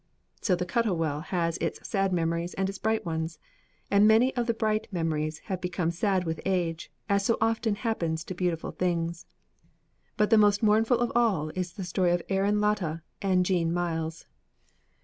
[0.41, 3.37] So the Cuttle Well has its sad memories and its bright ones,
[3.91, 8.23] and many of the bright memories have become sad with age, as so often happens
[8.23, 9.27] to beautiful things,
[10.17, 14.25] but the most mournful of all is the story of Aaron Latta and Jean Myles.